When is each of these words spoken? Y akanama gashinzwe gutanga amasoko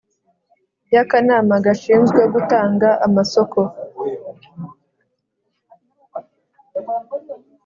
Y 0.93 0.97
akanama 1.01 1.55
gashinzwe 1.65 2.21
gutanga 2.33 2.89
amasoko 3.05 3.59